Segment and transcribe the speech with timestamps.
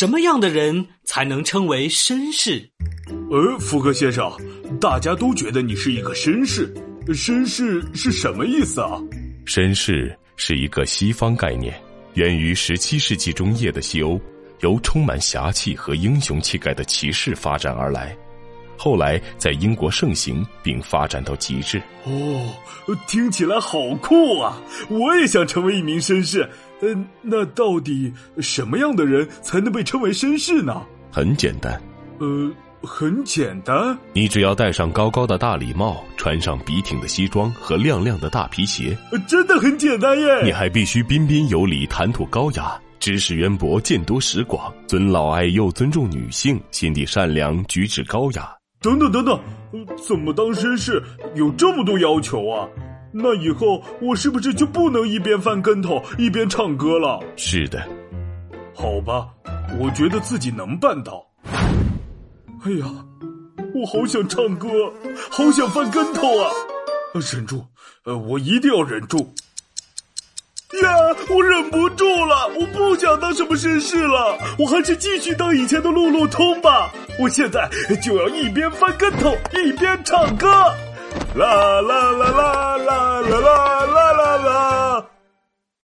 [0.00, 2.66] 什么样的人才能称为绅士？
[3.30, 4.32] 呃，福格先生，
[4.80, 6.72] 大家都觉得你是一个绅士，
[7.08, 8.98] 绅士是什么意思啊？
[9.44, 11.78] 绅士是一个西方概念，
[12.14, 14.18] 源于十七世纪中叶的西欧，
[14.60, 18.16] 由充满侠气和英雄气概的骑士发展而来。
[18.82, 21.76] 后来在英国盛行，并发展到极致。
[22.04, 22.48] 哦，
[23.06, 24.58] 听起来好酷啊！
[24.88, 26.48] 我也想成为一名绅士。
[26.80, 30.80] 嗯，那到底什么样的人才能被称为绅士呢？
[31.12, 31.78] 很简单。
[32.20, 32.50] 呃，
[32.82, 33.98] 很简单。
[34.14, 38.96] 你只要戴上高高的大礼帽，穿上笔挺的西装和亮亮的大皮鞋。
[39.28, 40.42] 真的很简单耶！
[40.42, 42.80] 你还必须彬彬有礼，谈吐高雅。
[42.98, 48.50] 知识渊博，见多识广，尊老爱幼，尊重女性，心地善良，举止高雅。
[48.80, 49.38] 等等等等，
[49.96, 51.02] 怎么当绅士
[51.34, 52.66] 有这么多要求啊？
[53.12, 57.20] 那以后我是不是就不能一边翻跟头一边唱歌了？
[57.36, 57.82] 是的。
[58.74, 59.28] 好吧，
[59.78, 61.26] 我觉得自己能办到。
[62.64, 62.86] 哎呀，
[63.74, 64.68] 我好想唱歌，
[65.30, 66.50] 好想翻跟头啊！
[67.14, 67.64] 忍住，
[68.04, 69.18] 呃，我一定要忍住。
[70.78, 76.92] 呀，我忍不住了，我不想当什么绅士了，我还是继续当以前的路路通吧。
[77.18, 77.68] 我现在
[78.00, 80.46] 就要一边翻跟头一边唱歌，
[81.34, 82.59] 啦啦啦啦。